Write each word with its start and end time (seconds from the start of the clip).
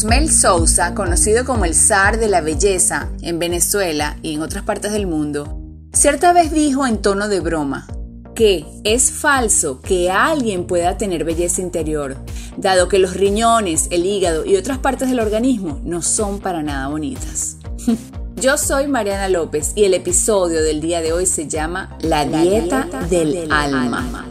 Osmel 0.00 0.32
Sousa, 0.32 0.94
conocido 0.94 1.44
como 1.44 1.66
el 1.66 1.74
zar 1.74 2.18
de 2.18 2.28
la 2.28 2.40
belleza 2.40 3.10
en 3.20 3.38
Venezuela 3.38 4.16
y 4.22 4.32
en 4.32 4.40
otras 4.40 4.64
partes 4.64 4.92
del 4.92 5.06
mundo, 5.06 5.60
cierta 5.92 6.32
vez 6.32 6.52
dijo 6.52 6.86
en 6.86 7.02
tono 7.02 7.28
de 7.28 7.40
broma 7.40 7.86
que 8.34 8.64
es 8.84 9.10
falso 9.10 9.82
que 9.82 10.10
alguien 10.10 10.66
pueda 10.66 10.96
tener 10.96 11.24
belleza 11.24 11.60
interior, 11.60 12.16
dado 12.56 12.88
que 12.88 12.98
los 12.98 13.12
riñones, 13.12 13.88
el 13.90 14.06
hígado 14.06 14.46
y 14.46 14.56
otras 14.56 14.78
partes 14.78 15.10
del 15.10 15.20
organismo 15.20 15.82
no 15.84 16.00
son 16.00 16.40
para 16.40 16.62
nada 16.62 16.88
bonitas. 16.88 17.58
Yo 18.36 18.56
soy 18.56 18.88
Mariana 18.88 19.28
López 19.28 19.72
y 19.74 19.84
el 19.84 19.92
episodio 19.92 20.62
del 20.62 20.80
día 20.80 21.02
de 21.02 21.12
hoy 21.12 21.26
se 21.26 21.46
llama 21.46 21.98
La 22.00 22.24
dieta, 22.24 22.88
del, 23.10 23.52
alma. 23.52 24.26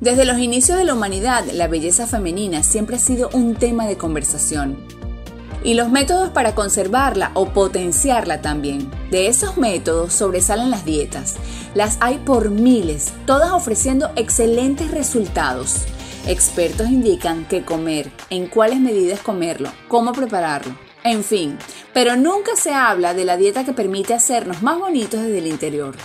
Desde 0.00 0.24
los 0.24 0.38
inicios 0.38 0.78
de 0.78 0.84
la 0.84 0.94
humanidad, 0.94 1.44
la 1.54 1.66
belleza 1.66 2.06
femenina 2.06 2.62
siempre 2.62 2.94
ha 2.94 3.00
sido 3.00 3.30
un 3.32 3.56
tema 3.56 3.88
de 3.88 3.96
conversación. 3.96 4.96
Y 5.64 5.74
los 5.74 5.90
métodos 5.90 6.30
para 6.30 6.54
conservarla 6.54 7.32
o 7.34 7.52
potenciarla 7.52 8.40
también. 8.40 8.90
De 9.10 9.26
esos 9.26 9.56
métodos 9.56 10.12
sobresalen 10.12 10.70
las 10.70 10.84
dietas. 10.84 11.36
Las 11.74 11.98
hay 12.00 12.18
por 12.18 12.50
miles, 12.50 13.12
todas 13.26 13.50
ofreciendo 13.52 14.10
excelentes 14.16 14.90
resultados. 14.90 15.84
Expertos 16.26 16.88
indican 16.88 17.46
qué 17.48 17.64
comer, 17.64 18.10
en 18.30 18.46
cuáles 18.48 18.80
medidas 18.80 19.20
comerlo, 19.20 19.70
cómo 19.88 20.12
prepararlo, 20.12 20.74
en 21.04 21.24
fin, 21.24 21.56
pero 21.94 22.16
nunca 22.16 22.56
se 22.56 22.74
habla 22.74 23.14
de 23.14 23.24
la 23.24 23.36
dieta 23.36 23.64
que 23.64 23.72
permite 23.72 24.14
hacernos 24.14 24.62
más 24.62 24.78
bonitos 24.78 25.22
desde 25.22 25.38
el 25.38 25.46
interior. 25.46 25.96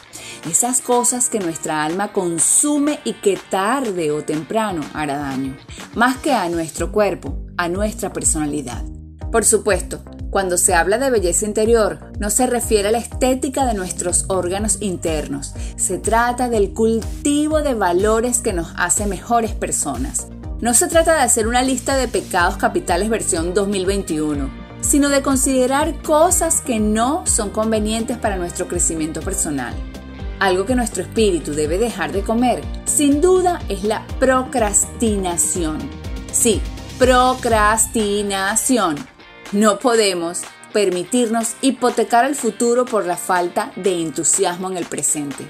Esas 0.50 0.82
cosas 0.82 1.30
que 1.30 1.40
nuestra 1.40 1.84
alma 1.84 2.14
consume 2.14 3.00
y 3.04 3.14
que 3.14 3.38
tarde 3.50 4.12
o 4.12 4.24
temprano 4.24 4.82
hará 4.94 5.18
daño, 5.18 5.58
más 5.96 6.18
que 6.18 6.34
a 6.34 6.48
nuestro 6.48 6.92
cuerpo, 6.92 7.38
a 7.58 7.68
nuestra 7.70 8.14
personalidad. 8.14 8.93
Por 9.34 9.44
supuesto, 9.46 10.00
cuando 10.30 10.58
se 10.60 10.76
habla 10.76 11.00
de 11.00 11.10
belleza 11.10 11.48
interior, 11.48 12.12
no 12.20 12.30
se 12.30 12.46
refiere 12.46 12.90
a 12.90 12.92
la 12.92 13.00
estética 13.00 13.66
de 13.66 13.74
nuestros 13.74 14.26
órganos 14.28 14.78
internos, 14.80 15.56
se 15.76 15.98
trata 15.98 16.50
del 16.50 16.72
cultivo 16.72 17.64
de 17.64 17.74
valores 17.74 18.42
que 18.42 18.54
nos 18.54 18.68
hace 18.78 19.08
mejores 19.08 19.54
personas. 19.54 20.28
No 20.62 20.76
se 20.76 20.88
trata 20.88 21.16
de 21.16 21.22
hacer 21.22 21.48
una 21.48 21.64
lista 21.64 21.98
de 21.98 22.08
pecados 22.08 22.58
capitales 22.58 23.10
versión 23.10 23.56
2021 23.56 24.62
sino 24.82 25.10
de 25.10 25.24
considerar 25.24 26.04
cosas 26.04 26.62
que 26.62 26.80
no 26.80 27.26
son 27.26 27.50
convenientes 27.50 28.18
para 28.18 28.36
nuestro 28.36 28.68
crecimiento 28.68 29.22
personal. 29.22 29.74
Algo 30.40 30.66
que 30.66 30.76
nuestro 30.76 31.02
espíritu 31.04 31.54
debe 31.54 31.80
dejar 31.80 32.12
de 32.12 32.22
comer, 32.22 32.62
sin 32.84 33.22
duda, 33.22 33.62
es 33.70 33.86
la 33.86 34.06
procrastinación. 34.20 35.78
Sí, 36.34 36.62
procrastinación. 37.00 39.13
No 39.54 39.78
podemos 39.78 40.42
permitirnos 40.74 41.54
hipotecar 41.62 42.26
el 42.26 42.34
futuro 42.34 42.86
por 42.86 43.06
la 43.06 43.18
falta 43.18 43.72
de 43.76 44.02
entusiasmo 44.02 44.72
en 44.72 44.78
el 44.78 44.86
presente. 44.86 45.48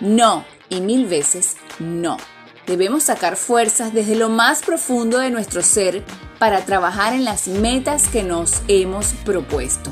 No, 0.00 0.44
y 0.68 0.82
mil 0.82 1.06
veces 1.06 1.56
no. 1.78 2.18
Debemos 2.66 3.04
sacar 3.04 3.36
fuerzas 3.36 3.94
desde 3.94 4.16
lo 4.16 4.28
más 4.28 4.60
profundo 4.60 5.18
de 5.18 5.30
nuestro 5.30 5.62
ser 5.62 6.04
para 6.38 6.66
trabajar 6.66 7.14
en 7.14 7.24
las 7.24 7.48
metas 7.48 8.08
que 8.08 8.22
nos 8.22 8.60
hemos 8.68 9.14
propuesto. 9.24 9.90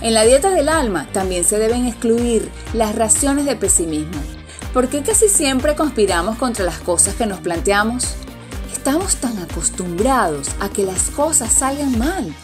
En 0.00 0.12
la 0.12 0.24
dieta 0.24 0.50
del 0.50 0.68
alma 0.68 1.06
también 1.12 1.44
se 1.44 1.60
deben 1.60 1.86
excluir 1.86 2.50
las 2.72 2.96
raciones 2.96 3.44
de 3.44 3.54
pesimismo. 3.54 4.20
¿Por 4.72 4.88
qué 4.88 5.04
casi 5.04 5.28
siempre 5.28 5.76
conspiramos 5.76 6.38
contra 6.38 6.64
las 6.64 6.80
cosas 6.80 7.14
que 7.14 7.26
nos 7.26 7.38
planteamos? 7.38 8.16
Estamos 8.72 9.14
tan 9.16 9.38
acostumbrados 9.38 10.48
a 10.58 10.68
que 10.70 10.82
las 10.82 11.10
cosas 11.10 11.52
salgan 11.52 11.96
mal, 11.96 12.34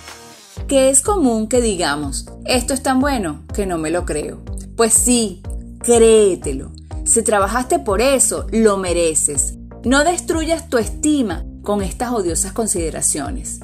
que 0.70 0.88
es 0.88 1.02
común 1.02 1.48
que 1.48 1.60
digamos, 1.60 2.26
esto 2.44 2.74
es 2.74 2.80
tan 2.80 3.00
bueno 3.00 3.42
que 3.52 3.66
no 3.66 3.76
me 3.76 3.90
lo 3.90 4.04
creo. 4.04 4.40
Pues 4.76 4.94
sí, 4.94 5.42
créetelo. 5.80 6.70
Si 7.04 7.24
trabajaste 7.24 7.80
por 7.80 8.00
eso, 8.00 8.46
lo 8.52 8.76
mereces. 8.76 9.54
No 9.82 10.04
destruyas 10.04 10.68
tu 10.68 10.78
estima 10.78 11.44
con 11.64 11.82
estas 11.82 12.12
odiosas 12.12 12.52
consideraciones. 12.52 13.58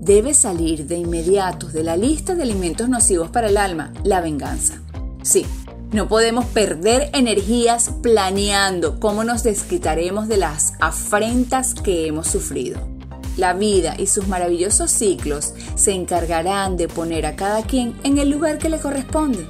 Debe 0.00 0.32
salir 0.32 0.86
de 0.86 0.98
inmediato 0.98 1.66
de 1.66 1.82
la 1.82 1.96
lista 1.96 2.36
de 2.36 2.44
alimentos 2.44 2.88
nocivos 2.88 3.30
para 3.30 3.48
el 3.48 3.56
alma 3.56 3.92
la 4.04 4.20
venganza. 4.20 4.80
Sí, 5.24 5.44
no 5.90 6.06
podemos 6.06 6.44
perder 6.44 7.10
energías 7.14 7.90
planeando 8.00 9.00
cómo 9.00 9.24
nos 9.24 9.42
desquitaremos 9.42 10.28
de 10.28 10.36
las 10.36 10.74
afrentas 10.78 11.74
que 11.74 12.06
hemos 12.06 12.28
sufrido. 12.28 12.93
La 13.36 13.52
vida 13.52 13.94
y 13.98 14.06
sus 14.06 14.28
maravillosos 14.28 14.90
ciclos 14.90 15.54
se 15.74 15.92
encargarán 15.92 16.76
de 16.76 16.88
poner 16.88 17.26
a 17.26 17.36
cada 17.36 17.62
quien 17.62 17.98
en 18.04 18.18
el 18.18 18.30
lugar 18.30 18.58
que 18.58 18.68
le 18.68 18.78
corresponde. 18.78 19.46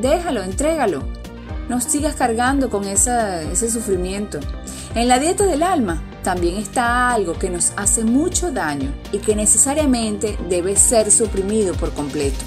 Déjalo, 0.00 0.42
entrégalo 0.42 1.20
no 1.70 1.80
sigas 1.80 2.16
cargando 2.16 2.68
con 2.68 2.84
ese 2.84 3.70
sufrimiento. 3.70 4.40
En 4.96 5.06
la 5.06 5.20
dieta 5.20 5.46
del 5.46 5.62
alma 5.62 6.02
también 6.24 6.56
está 6.56 7.12
algo 7.12 7.34
que 7.34 7.48
nos 7.48 7.72
hace 7.76 8.02
mucho 8.02 8.50
daño 8.50 8.92
y 9.12 9.18
que 9.18 9.36
necesariamente 9.36 10.36
debe 10.48 10.74
ser 10.74 11.12
suprimido 11.12 11.72
por 11.74 11.94
completo. 11.94 12.44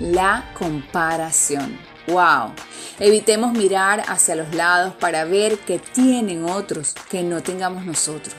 La 0.00 0.50
comparación. 0.58 1.78
¡Wow! 2.08 2.54
Evitemos 2.98 3.52
mirar 3.52 4.02
hacia 4.08 4.34
los 4.34 4.54
lados 4.54 4.94
para 4.94 5.26
ver 5.26 5.58
qué 5.58 5.78
tienen 5.78 6.46
otros 6.46 6.94
que 7.10 7.22
no 7.22 7.42
tengamos 7.42 7.84
nosotros. 7.84 8.34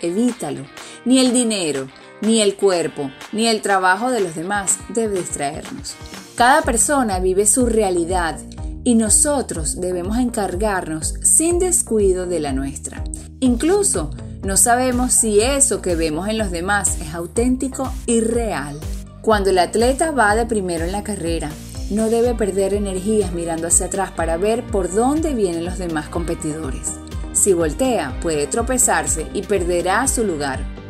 Evítalo. 0.00 0.64
Ni 1.04 1.18
el 1.18 1.32
dinero, 1.32 1.88
ni 2.20 2.40
el 2.40 2.54
cuerpo, 2.54 3.10
ni 3.32 3.48
el 3.48 3.60
trabajo 3.60 4.10
de 4.10 4.20
los 4.20 4.36
demás 4.36 4.78
debe 4.88 5.18
distraernos. 5.18 5.96
Cada 6.36 6.62
persona 6.62 7.18
vive 7.18 7.46
su 7.46 7.66
realidad 7.66 8.38
y 8.84 8.94
nosotros 8.94 9.80
debemos 9.80 10.18
encargarnos 10.18 11.14
sin 11.22 11.58
descuido 11.58 12.26
de 12.26 12.40
la 12.40 12.52
nuestra. 12.52 13.02
Incluso 13.40 14.10
no 14.42 14.56
sabemos 14.56 15.12
si 15.12 15.40
eso 15.40 15.82
que 15.82 15.94
vemos 15.96 16.28
en 16.28 16.38
los 16.38 16.50
demás 16.50 16.98
es 17.00 17.14
auténtico 17.14 17.92
y 18.06 18.20
real. 18.20 18.78
Cuando 19.20 19.50
el 19.50 19.58
atleta 19.58 20.10
va 20.10 20.34
de 20.34 20.46
primero 20.46 20.84
en 20.84 20.92
la 20.92 21.04
carrera, 21.04 21.50
no 21.90 22.08
debe 22.08 22.34
perder 22.34 22.74
energías 22.74 23.32
mirando 23.32 23.68
hacia 23.68 23.86
atrás 23.86 24.10
para 24.12 24.36
ver 24.36 24.64
por 24.64 24.92
dónde 24.92 25.34
vienen 25.34 25.64
los 25.64 25.78
demás 25.78 26.08
competidores. 26.08 26.92
Si 27.32 27.52
voltea, 27.52 28.18
puede 28.20 28.46
tropezarse 28.46 29.26
y 29.34 29.42
perderá 29.42 30.06
su 30.06 30.24
lugar. 30.24 30.81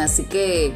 Así 0.00 0.24
que 0.24 0.72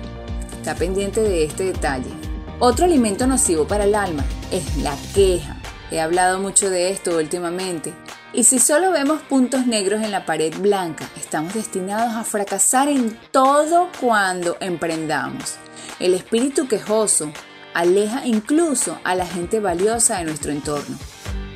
está 0.53 0.75
pendiente 0.75 1.21
de 1.21 1.45
este 1.45 1.65
detalle. 1.65 2.11
Otro 2.59 2.85
alimento 2.85 3.27
nocivo 3.27 3.67
para 3.67 3.85
el 3.85 3.95
alma 3.95 4.25
es 4.51 4.77
la 4.79 4.95
queja. 5.15 5.57
He 5.91 6.01
hablado 6.01 6.39
mucho 6.39 6.71
de 6.71 6.91
esto 6.91 7.17
últimamente. 7.17 7.93
Y 8.33 8.45
si 8.45 8.59
solo 8.59 8.93
vemos 8.93 9.21
puntos 9.23 9.67
negros 9.67 10.03
en 10.03 10.11
la 10.11 10.25
pared 10.25 10.55
blanca, 10.59 11.07
estamos 11.17 11.53
destinados 11.53 12.15
a 12.15 12.25
fracasar 12.25 12.89
en 12.89 13.19
todo 13.31 13.89
cuando 14.01 14.57
emprendamos. 14.61 15.57
El 15.99 16.15
espíritu 16.15 16.67
quejoso 16.67 17.31
aleja 17.75 18.25
incluso 18.25 18.99
a 19.05 19.15
la 19.15 19.27
gente 19.27 19.61
valiosa 19.61 20.19
de 20.19 20.25
nuestro 20.25 20.53
entorno. 20.53 20.97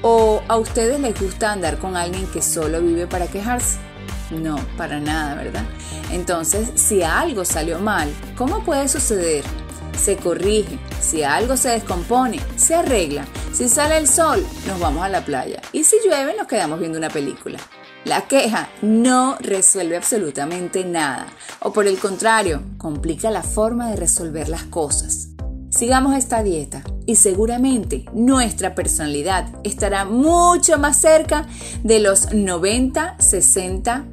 ¿O 0.03 0.43
a 0.49 0.57
ustedes 0.57 1.01
les 1.01 1.19
gusta 1.19 1.53
andar 1.53 1.79
con 1.79 1.97
alguien 1.97 2.27
que 2.27 2.43
solo 2.43 2.83
vive 2.83 3.07
para 3.07 3.27
quejarse? 3.27 3.79
No, 4.31 4.57
para 4.77 5.01
nada, 5.01 5.35
¿verdad? 5.35 5.65
Entonces, 6.11 6.71
si 6.75 7.03
algo 7.03 7.45
salió 7.45 7.79
mal, 7.79 8.13
¿cómo 8.37 8.65
puede 8.65 8.89
suceder? 8.89 9.45
Se 9.97 10.17
corrige. 10.17 10.79
Si 11.01 11.23
algo 11.23 11.57
se 11.57 11.71
descompone, 11.71 12.41
se 12.57 12.75
arregla 12.75 13.25
si 13.57 13.71
sale 13.71 13.97
el 13.97 14.07
sol, 14.07 14.47
nos 14.67 14.79
vamos 14.79 15.03
a 15.03 15.09
la 15.09 15.25
playa. 15.25 15.63
Y 15.73 15.83
si 15.83 15.97
llueve, 16.05 16.35
nos 16.37 16.47
quedamos 16.47 16.79
viendo 16.79 16.99
una 16.99 17.09
película. 17.09 17.59
La 18.05 18.29
queja 18.29 18.69
no 18.83 19.39
resuelve 19.41 19.97
absolutamente 19.97 20.85
nada. 20.85 21.27
O 21.61 21.73
por 21.73 21.87
el 21.87 21.99
contrario, 21.99 22.63
complica 22.77 23.31
la 23.31 23.43
forma 23.43 23.89
de 23.89 23.97
resolver 23.97 24.51
las 24.51 24.65
cosas. 24.65 25.29
Sigamos 25.77 26.17
esta 26.17 26.43
dieta 26.43 26.83
y 27.05 27.17
seguramente 27.17 28.07
nuestra 28.15 28.75
personalidad 28.75 29.51
estará 29.63 30.07
mucho 30.07 30.79
más 30.79 30.97
cerca 30.97 31.47
de 31.85 32.01
los 32.01 32.33
90, 32.33 33.17
60, 33.19 34.07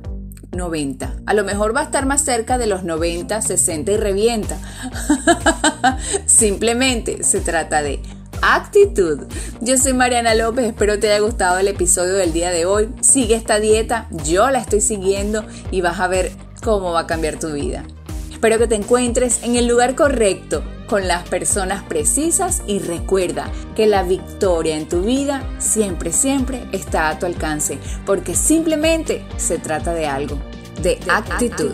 90. 0.52 1.16
A 1.26 1.34
lo 1.34 1.46
mejor 1.46 1.74
va 1.74 1.80
a 1.80 1.84
estar 1.86 2.06
más 2.06 2.22
cerca 2.22 2.58
de 2.58 2.68
los 2.68 2.84
90, 2.84 3.42
60 3.42 3.94
y 3.94 3.96
revienta. 3.96 4.58
Simplemente 6.26 7.24
se 7.24 7.40
trata 7.40 7.82
de 7.82 8.02
actitud. 8.42 9.22
Yo 9.62 9.78
soy 9.78 9.94
Mariana 9.94 10.36
López, 10.36 10.66
espero 10.66 11.00
te 11.00 11.10
haya 11.10 11.24
gustado 11.24 11.60
el 11.60 11.70
episodio 11.70 12.16
del 12.16 12.34
día 12.34 12.52
de 12.52 12.66
hoy. 12.66 12.90
Sigue 13.00 13.36
esta 13.36 13.62
dieta, 13.62 14.10
yo 14.26 14.52
la 14.52 14.60
estoy 14.60 14.82
siguiendo 14.82 15.46
y 15.72 15.80
vas 15.80 16.02
a 16.02 16.10
ver 16.10 16.34
cómo 16.62 16.92
va 16.92 17.00
a 17.00 17.08
cambiar 17.08 17.40
tu 17.40 17.54
vida. 17.54 17.86
Espero 18.34 18.58
que 18.60 18.68
te 18.68 18.76
encuentres 18.76 19.42
en 19.44 19.56
el 19.56 19.68
lugar 19.68 19.96
correcto, 19.96 20.66
con 20.88 21.08
las 21.08 21.28
personas 21.28 21.84
precisas 21.84 22.62
y 22.68 22.80
recuerda 22.80 23.50
que 23.76 23.88
la 23.88 24.04
victoria 24.04 24.78
en 24.78 24.88
tu 24.88 25.02
vida 25.02 25.44
siempre, 25.58 26.12
siempre 26.12 26.68
está 26.72 27.10
a 27.10 27.20
tu 27.20 27.26
alcance, 27.26 27.80
porque 28.06 28.36
simplemente 28.36 29.26
se 29.38 29.58
trata 29.58 29.94
de 29.94 30.08
algo, 30.08 30.38
de, 30.82 31.00
actitud. 31.08 31.72